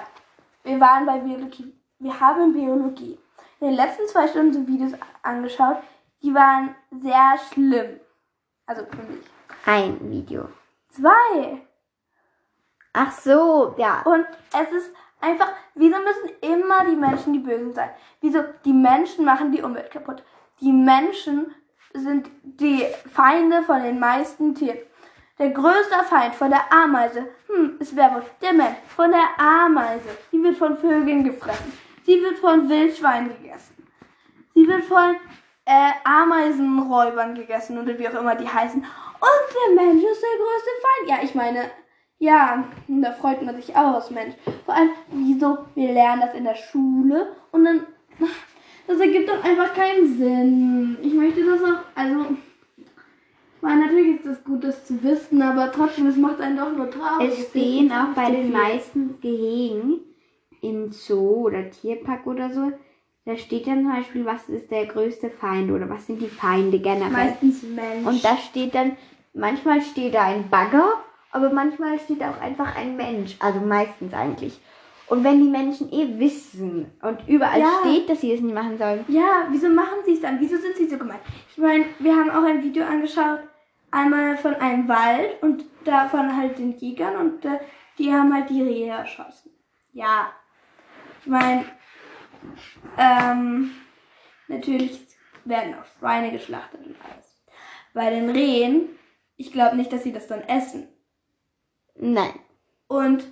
Wir 0.65 0.79
waren 0.79 1.05
bei 1.05 1.19
Biologie. 1.19 1.73
Wir 1.99 2.19
haben 2.19 2.51
Biologie. 2.51 3.17
In 3.61 3.67
den 3.67 3.75
letzten 3.75 4.07
zwei 4.07 4.27
Stunden 4.27 4.51
so 4.51 4.67
Videos 4.67 4.91
angeschaut, 5.21 5.77
die 6.21 6.33
waren 6.33 6.75
sehr 6.91 7.35
schlimm. 7.53 7.99
Also 8.65 8.85
für 8.85 9.03
mich. 9.11 9.25
Ein 9.65 9.99
Video. 10.09 10.49
Zwei. 10.89 11.65
Ach 12.93 13.11
so, 13.11 13.75
ja. 13.77 14.01
Und 14.03 14.25
es 14.53 14.71
ist 14.71 14.91
einfach, 15.19 15.51
wieso 15.73 15.97
müssen 15.97 16.29
immer 16.41 16.85
die 16.85 16.95
Menschen 16.95 17.33
die 17.33 17.39
Bösen 17.39 17.73
sein? 17.73 17.89
Wieso 18.21 18.43
die 18.63 18.73
Menschen 18.73 19.25
machen 19.25 19.51
die 19.51 19.61
Umwelt 19.61 19.91
kaputt? 19.91 20.23
Die 20.61 20.71
Menschen 20.71 21.53
sind 21.93 22.29
die 22.43 22.85
Feinde 23.11 23.63
von 23.63 23.81
den 23.81 23.99
meisten 23.99 24.55
Tieren. 24.55 24.79
Der 25.39 25.49
größte 25.49 26.03
Feind 26.07 26.35
von 26.35 26.51
der 26.51 26.71
Ameise, 26.71 27.27
hm, 27.47 27.77
ist 27.79 27.95
wer 27.95 28.13
wohl? 28.13 28.23
Der 28.41 28.53
Mensch. 28.53 28.77
Von 28.95 29.11
der 29.11 29.39
Ameise. 29.39 30.09
Sie 30.31 30.41
wird 30.43 30.57
von 30.57 30.77
Vögeln 30.77 31.23
gefressen. 31.23 31.73
Sie 32.05 32.21
wird 32.21 32.37
von 32.37 32.69
Wildschweinen 32.69 33.29
gegessen. 33.29 33.87
Sie 34.53 34.67
wird 34.67 34.83
von 34.83 35.15
äh, 35.65 35.91
Ameisenräubern 36.03 37.35
gegessen 37.35 37.77
oder 37.77 37.97
wie 37.97 38.07
auch 38.07 38.19
immer 38.19 38.35
die 38.35 38.47
heißen. 38.47 38.79
Und 38.81 39.75
der 39.77 39.83
Mensch 39.83 40.03
ist 40.03 40.21
der 40.21 40.39
größte 40.39 40.69
Feind. 40.81 41.09
Ja, 41.09 41.17
ich 41.23 41.35
meine, 41.35 41.71
ja, 42.19 42.63
da 42.87 43.11
freut 43.11 43.41
man 43.41 43.55
sich 43.55 43.75
auch 43.75 43.95
als 43.95 44.11
Mensch. 44.11 44.35
Vor 44.65 44.75
allem, 44.75 44.89
wieso? 45.11 45.59
Wir 45.75 45.93
lernen 45.93 46.21
das 46.21 46.33
in 46.33 46.43
der 46.43 46.55
Schule 46.55 47.27
und 47.51 47.65
dann. 47.65 47.85
Das 48.85 48.99
ergibt 48.99 49.29
doch 49.29 49.41
einfach 49.41 49.73
keinen 49.73 50.17
Sinn. 50.17 50.97
Ich 51.01 51.13
möchte 51.13 51.45
das 51.45 51.63
auch, 51.63 51.83
also. 51.95 52.35
Weil 53.61 53.77
natürlich 53.77 54.19
ist 54.19 54.25
es 54.25 54.43
gut, 54.43 54.61
das 54.61 54.85
zu 54.85 55.01
wissen, 55.03 55.41
aber 55.41 55.71
trotzdem, 55.71 56.07
es 56.07 56.17
macht 56.17 56.41
einen 56.41 56.57
doch 56.57 56.69
nur 56.69 56.91
traurig. 56.91 57.29
Es 57.29 57.47
stehen 57.47 57.89
auch 57.93 58.13
bei 58.13 58.29
den 58.29 58.51
meisten 58.51 59.21
Gehegen 59.21 60.01
im 60.59 60.91
Zoo 60.91 61.45
oder 61.45 61.69
Tierpark 61.69 62.27
oder 62.27 62.49
so, 62.53 62.73
da 63.25 63.37
steht 63.37 63.67
dann 63.67 63.83
zum 63.83 63.91
Beispiel, 63.93 64.25
was 64.25 64.49
ist 64.49 64.69
der 64.69 64.85
größte 64.85 65.29
Feind 65.29 65.71
oder 65.71 65.89
was 65.89 66.07
sind 66.07 66.21
die 66.21 66.27
Feinde 66.27 66.79
generell. 66.79 67.11
Meistens 67.11 67.63
Mensch. 67.63 68.05
Und 68.05 68.23
da 68.23 68.37
steht 68.37 68.75
dann, 68.75 68.97
manchmal 69.33 69.81
steht 69.81 70.13
da 70.15 70.23
ein 70.23 70.49
Bagger, 70.49 71.01
aber 71.31 71.49
manchmal 71.51 71.97
steht 71.99 72.21
auch 72.21 72.39
einfach 72.41 72.75
ein 72.75 72.97
Mensch. 72.97 73.37
Also 73.39 73.59
meistens 73.61 74.13
eigentlich. 74.13 74.59
Und 75.05 75.23
wenn 75.23 75.41
die 75.41 75.49
Menschen 75.49 75.91
eh 75.91 76.19
wissen 76.19 76.91
und 77.01 77.27
überall 77.27 77.59
Ja. 77.59 77.79
steht, 77.81 78.09
dass 78.09 78.21
sie 78.21 78.33
es 78.33 78.41
nicht 78.41 78.53
machen 78.55 78.77
sollen, 78.77 79.05
Ja, 79.07 79.47
wieso 79.49 79.69
machen 79.69 79.99
sie 80.05 80.13
es 80.13 80.21
dann? 80.21 80.39
Wieso 80.39 80.57
sind 80.57 80.75
sie 80.75 80.87
so 80.87 80.97
gemein? 80.97 81.19
Ich 81.49 81.57
meine, 81.57 81.85
wir 81.99 82.15
haben 82.15 82.29
auch 82.29 82.43
ein 82.43 82.63
Video 82.63 82.83
angeschaut, 82.85 83.39
einmal 83.91 84.37
von 84.37 84.55
einem 84.55 84.87
Wald 84.87 85.41
und 85.41 85.63
davon 85.85 86.35
halt 86.35 86.57
den 86.57 86.77
Jägern 86.77 87.15
und 87.17 87.45
äh, 87.45 87.59
die 87.97 88.11
haben 88.11 88.33
halt 88.33 88.49
die 88.49 88.61
Rehe 88.63 88.87
erschossen. 88.91 89.51
Ja. 89.91 90.31
Ich 91.21 91.27
meine, 91.27 91.65
ähm, 92.97 93.71
natürlich 94.47 94.99
werden 95.45 95.75
auch 95.75 95.85
Schweine 95.99 96.31
geschlachtet 96.31 96.85
und 96.85 96.95
alles. 97.03 97.43
Bei 97.93 98.09
den 98.09 98.29
Rehen, 98.29 98.89
ich 99.37 99.51
glaube 99.51 99.75
nicht, 99.77 99.91
dass 99.91 100.03
sie 100.03 100.13
das 100.13 100.27
dann 100.27 100.41
essen. 100.41 100.87
nein. 101.95 102.33
Und 102.87 103.23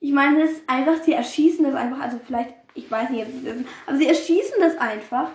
ich 0.00 0.12
meine, 0.12 0.40
das 0.42 0.50
ist 0.52 0.68
einfach, 0.68 1.02
sie 1.02 1.12
erschießen 1.12 1.64
das 1.64 1.74
einfach, 1.74 2.00
also 2.00 2.18
vielleicht, 2.26 2.54
ich 2.74 2.90
weiß 2.90 3.10
nicht, 3.10 3.24
ob 3.26 3.32
sie 3.32 3.44
das 3.44 3.54
wissen, 3.54 3.68
aber 3.86 3.96
sie 3.96 4.08
erschießen 4.08 4.56
das 4.60 4.76
einfach, 4.78 5.28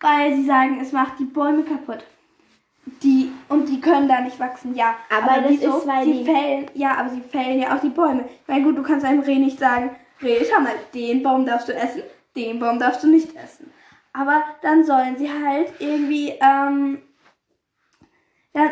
weil 0.00 0.34
sie 0.34 0.44
sagen, 0.46 0.80
es 0.80 0.92
macht 0.92 1.18
die 1.20 1.24
Bäume 1.24 1.62
kaputt. 1.62 2.04
Die, 3.02 3.30
und 3.48 3.68
die 3.68 3.80
können 3.80 4.08
da 4.08 4.20
nicht 4.20 4.40
wachsen, 4.40 4.74
ja. 4.74 4.96
Aber 5.08 5.40
das 5.42 5.52
ist, 5.52 5.86
weil 5.86 6.04
sie 6.04 6.12
die- 6.14 6.24
fällen, 6.24 6.70
ja, 6.74 6.96
aber 6.96 7.10
sie 7.10 7.20
fällen 7.20 7.60
ja 7.60 7.76
auch 7.76 7.80
die 7.80 7.90
Bäume. 7.90 8.28
Weil 8.48 8.62
gut, 8.62 8.76
du 8.76 8.82
kannst 8.82 9.04
einem 9.06 9.20
Reh 9.20 9.38
nicht 9.38 9.58
sagen, 9.60 9.94
Reh, 10.20 10.44
schau 10.48 10.60
mal, 10.60 10.74
den 10.92 11.22
Baum 11.22 11.46
darfst 11.46 11.68
du 11.68 11.74
essen, 11.74 12.02
den 12.36 12.58
Baum 12.58 12.78
darfst 12.78 13.02
du 13.02 13.08
nicht 13.08 13.34
essen. 13.36 13.72
Aber 14.12 14.42
dann 14.62 14.84
sollen 14.84 15.16
sie 15.16 15.30
halt 15.30 15.72
irgendwie, 15.78 16.30
ähm, 16.40 17.02
dann, 18.52 18.70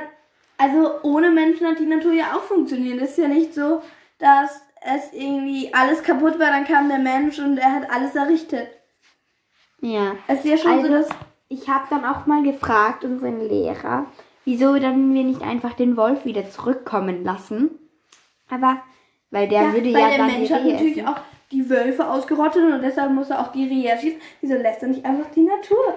also 0.59 1.01
ohne 1.03 1.31
Menschen 1.31 1.67
hat 1.67 1.79
die 1.79 1.87
Natur 1.87 2.13
ja 2.13 2.35
auch 2.37 2.43
funktioniert. 2.43 3.01
Es 3.01 3.13
ist 3.13 3.19
ja 3.19 3.29
nicht 3.29 3.55
so, 3.55 3.83
dass 4.19 4.61
es 4.83 5.13
irgendwie 5.13 5.73
alles 5.75 6.03
kaputt 6.03 6.39
war, 6.39 6.51
dann 6.51 6.65
kam 6.67 6.89
der 6.89 6.99
Mensch 6.99 7.39
und 7.39 7.59
er 7.59 7.73
hat 7.73 7.91
alles 7.91 8.15
errichtet. 8.15 8.69
Ja. 9.81 10.17
Es 10.27 10.41
ist 10.41 10.45
ja 10.47 10.57
schon 10.59 10.83
so, 10.83 10.93
Also, 10.95 11.09
dass. 11.09 11.09
ich 11.49 11.69
habe 11.69 11.87
dann 11.91 12.05
auch 12.05 12.27
mal 12.27 12.43
gefragt, 12.43 13.05
unseren 13.05 13.41
Lehrer, 13.47 14.07
wieso 14.45 14.79
dann 14.79 15.13
wir 15.15 15.25
nicht 15.25 15.43
einfach 15.43 15.75
den 15.75 15.97
Wolf 15.97 16.25
wieder 16.25 16.49
zurückkommen 16.51 17.25
lassen. 17.25 17.71
Aber, 18.51 18.83
weil 19.31 19.49
der 19.49 19.73
würde 19.73 19.93
weil 19.93 20.01
ja 20.01 20.09
der 20.09 20.19
dann 20.19 20.27
Mensch 20.27 20.51
hat 20.51 20.65
natürlich 20.65 20.99
essen. 20.99 21.09
auch 21.09 21.17
die 21.53 21.69
Wölfe 21.69 22.09
ausgerottet 22.09 22.63
und 22.73 22.83
deshalb 22.83 23.13
muss 23.13 23.31
er 23.31 23.41
auch 23.41 23.53
die 23.53 23.67
Rehe 23.67 23.91
erschießen. 23.91 24.21
Wieso 24.41 24.55
lässt 24.55 24.83
er 24.83 24.89
nicht 24.89 25.05
einfach 25.05 25.31
die 25.33 25.43
Natur? 25.43 25.95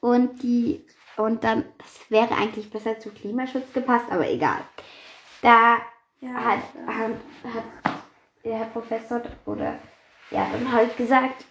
Und 0.00 0.42
die, 0.42 0.84
und 1.16 1.42
dann, 1.44 1.64
das 1.78 2.10
wäre 2.10 2.34
eigentlich 2.36 2.70
besser 2.70 2.98
zu 2.98 3.10
Klimaschutz 3.10 3.72
gepasst, 3.72 4.06
aber 4.10 4.28
egal. 4.28 4.60
Da 5.42 5.78
Ja, 6.20 6.34
hat, 6.34 6.60
hat, 6.86 7.12
hat 7.44 8.02
der 8.44 8.58
Herr 8.58 8.66
Professor 8.66 9.22
oder 9.46 9.78
der 10.30 10.40
hat 10.46 10.54
dann 10.54 10.72
halt 10.72 10.96
gesagt, 10.96 11.44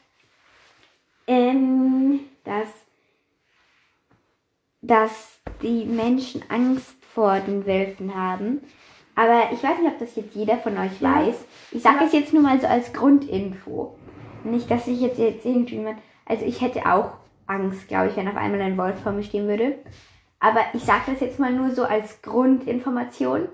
ähm, 1.28 2.22
dass, 2.44 2.70
dass 4.82 5.40
die 5.62 5.86
Menschen 5.86 6.44
Angst 6.50 6.96
vor 7.14 7.40
den 7.40 7.66
Wölfen 7.66 8.16
haben. 8.16 8.62
Aber 9.18 9.50
ich 9.52 9.62
weiß 9.64 9.80
nicht, 9.80 9.92
ob 9.92 9.98
das 10.00 10.16
jetzt 10.16 10.36
jeder 10.36 10.58
von 10.58 10.78
euch 10.78 11.02
Ja. 11.02 11.16
weiß. 11.16 11.36
Ich 11.72 11.82
sage 11.82 12.06
es 12.06 12.14
jetzt 12.14 12.34
nur 12.34 12.44
mal 12.44 12.62
so 12.62 12.68
als 12.68 12.94
Grundinfo. 12.94 13.96
Nicht, 14.44 14.70
dass 14.72 14.88
ich 14.88 15.02
jetzt, 15.02 15.18
jetzt 15.18 15.44
irgendjemand. 15.46 15.98
Also 16.26 16.46
ich 16.46 16.62
hätte 16.62 16.86
auch 16.86 17.14
Angst, 17.48 17.88
glaube 17.88 18.10
ich, 18.10 18.16
wenn 18.16 18.28
auf 18.28 18.38
einmal 18.38 18.62
ein 18.62 18.78
Wolf 18.78 19.00
vor 19.02 19.12
mir 19.14 19.24
stehen 19.24 19.48
würde. 19.48 19.80
Aber 20.40 20.60
ich 20.74 20.84
sage 20.84 21.02
das 21.12 21.20
jetzt 21.20 21.40
mal 21.40 21.52
nur 21.52 21.72
so 21.72 21.84
als 21.84 22.22
Grundinformation. 22.22 23.50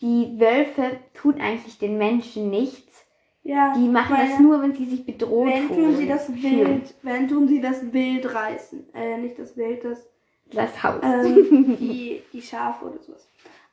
Die 0.00 0.38
Wölfe 0.38 0.98
tun 1.14 1.40
eigentlich 1.40 1.78
den 1.78 1.98
Menschen 1.98 2.48
nichts. 2.50 3.04
ja. 3.42 3.74
Die 3.76 3.88
machen 3.88 4.14
das 4.18 4.38
nur, 4.38 4.62
wenn 4.62 4.74
sie 4.74 4.84
sich 4.84 5.04
bedroht 5.04 5.48
Wenn 5.48 5.68
tun 5.68 5.96
sie 5.96 6.06
das. 6.06 6.28
Wild, 6.32 6.94
wenn 7.02 7.26
tun 7.28 7.48
sie 7.48 7.60
das 7.60 7.92
Wild 7.92 8.32
reißen. 8.32 8.94
Äh, 8.94 9.18
nicht 9.18 9.38
das 9.38 9.56
Wild, 9.56 9.82
das 9.84 10.06
Das 10.52 10.82
Haus. 10.82 11.00
ähm, 11.02 11.76
die, 11.80 12.22
die 12.32 12.42
Schafe 12.42 12.84
oder 12.84 13.02
sowas. 13.02 13.28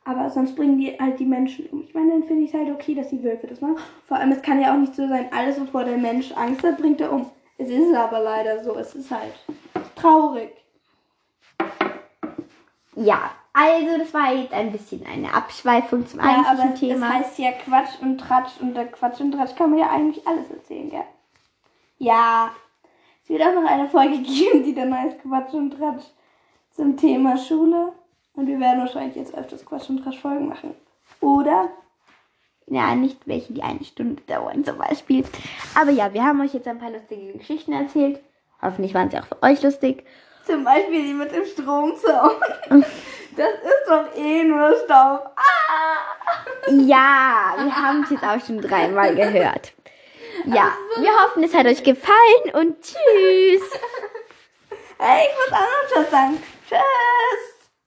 Aber 0.06 0.30
sonst 0.30 0.56
bringen 0.56 0.78
die 0.78 0.98
halt 1.00 1.18
die 1.20 1.26
Menschen 1.26 1.66
um. 1.68 1.84
Ich 1.84 1.94
meine, 1.94 2.12
dann 2.12 2.24
finde 2.24 2.44
ich 2.44 2.54
es 2.54 2.60
halt 2.60 2.70
okay, 2.70 2.94
dass 2.94 3.10
die 3.10 3.24
Wölfe 3.24 3.48
das 3.48 3.62
machen. 3.62 3.78
Vor 4.08 4.18
allem, 4.18 4.32
es 4.34 4.42
kann 4.42 4.60
ja 4.60 4.74
auch 4.74 4.78
nicht 4.78 4.96
so 4.96 5.08
sein, 5.08 5.28
alles, 5.34 5.60
wovor 5.62 5.86
der 5.86 5.98
Mensch 5.98 6.32
Angst 6.34 6.64
hat, 6.64 6.78
bringt 6.78 7.00
er 7.00 7.12
um. 7.14 7.30
Es 7.58 7.70
ist 7.70 7.94
aber 7.96 8.20
leider 8.20 8.64
so. 8.64 8.76
Es 8.76 8.94
ist 8.96 9.10
halt 9.12 9.34
traurig. 9.96 10.52
ja, 12.96 13.32
also 13.54 13.98
das 13.98 14.14
war 14.14 14.34
jetzt 14.34 14.54
ein 14.54 14.72
bisschen 14.72 15.06
eine 15.06 15.34
Abschweifung 15.34 16.06
zum 16.08 16.20
Ja, 16.20 16.44
aber 16.48 16.64
eigentlichen 16.64 16.74
es 16.74 16.80
Thema. 17.00 17.14
heißt 17.14 17.40
ja 17.40 17.52
Quatsch 17.52 18.02
und 18.02 18.18
Tratsch 18.18 18.60
und 18.60 18.74
der 18.76 18.88
Quatsch 18.88 19.20
und 19.22 19.32
Tratsch 19.32 19.56
kann 19.56 19.70
man 19.70 19.80
ja 19.80 19.90
eigentlich 19.90 20.26
alles 20.28 20.50
erzählen, 20.50 20.90
gell? 20.90 21.04
Ja. 22.00 22.50
Es 23.24 23.30
wird 23.30 23.42
auch 23.42 23.54
noch 23.54 23.70
eine 23.70 23.88
Folge 23.88 24.18
geben, 24.22 24.64
die 24.64 24.74
dann 24.76 24.94
heißt 24.98 25.22
Quatsch 25.22 25.54
und 25.54 25.78
Tratsch 25.78 26.04
zum 26.72 26.98
Thema 26.98 27.38
Schule. 27.38 27.94
Und 28.36 28.48
wir 28.48 28.60
werden 28.60 28.80
wahrscheinlich 28.80 29.16
jetzt 29.16 29.36
öfters 29.36 29.66
Quatsch 29.66 29.90
und 29.90 30.04
Quatsch 30.04 30.20
Folgen 30.20 30.50
machen. 30.50 30.76
Oder? 31.22 31.70
Ja, 32.68 32.96
nicht 32.96 33.28
welche, 33.28 33.54
die 33.54 33.62
eine 33.62 33.84
Stunde 33.84 34.22
dauern 34.24 34.64
zum 34.64 34.78
Beispiel. 34.78 35.24
Aber 35.76 35.92
ja, 35.92 36.14
wir 36.14 36.24
haben 36.24 36.42
euch 36.42 36.54
jetzt 36.54 36.68
ein 36.68 36.80
paar 36.80 36.92
lustige 36.92 37.34
Geschichten 37.34 37.74
erzählt. 37.74 38.20
Hoffentlich 38.62 38.94
waren 38.94 39.10
sie 39.12 39.20
auch 39.20 39.26
für 39.26 39.42
euch 39.44 39.62
lustig. 39.62 40.06
Zum 40.46 40.64
Beispiel 40.64 41.04
die 41.04 41.14
mit 41.14 41.32
dem 41.32 41.46
Stromzaun. 41.46 42.32
Das 43.36 43.48
ist 43.48 43.88
doch 43.88 44.16
eh 44.16 44.44
nur 44.44 44.76
Staub. 44.86 45.32
Ah! 45.36 46.70
Ja, 46.70 47.56
wir 47.58 47.76
haben 47.76 48.04
es 48.04 48.12
jetzt 48.12 48.24
auch 48.24 48.40
schon 48.46 48.62
dreimal 48.62 49.16
gehört. 49.16 49.74
Ja, 50.46 50.74
also. 50.90 51.02
wir 51.02 51.12
hoffen, 51.12 51.44
es 51.44 51.54
hat 51.54 51.66
euch 51.66 51.84
gefallen 51.84 52.54
und 52.54 52.82
tschüss. 52.82 53.62
Hey, 55.00 55.28
ich 55.28 55.52
muss 55.52 55.60
auch 55.60 55.64
noch 55.64 56.04
Tschüss 56.04 56.12
sagen. 56.12 56.44
Tschüss. 56.70 57.53